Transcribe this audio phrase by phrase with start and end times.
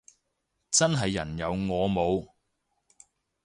[0.71, 2.27] 真係人有我冇